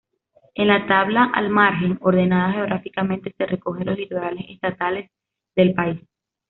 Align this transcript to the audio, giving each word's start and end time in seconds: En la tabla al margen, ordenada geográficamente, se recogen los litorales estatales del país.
En 0.55 0.69
la 0.69 0.87
tabla 0.87 1.29
al 1.31 1.51
margen, 1.51 1.99
ordenada 2.01 2.53
geográficamente, 2.53 3.35
se 3.37 3.45
recogen 3.45 3.85
los 3.85 3.99
litorales 3.99 4.45
estatales 4.49 5.11
del 5.55 5.75
país. 5.75 5.99